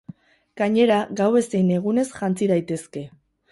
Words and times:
Gainera, 0.61 0.97
gauez 1.19 1.43
zein 1.51 1.71
egunez 1.77 2.07
jantzi 2.17 2.51
daitezke. 2.55 3.07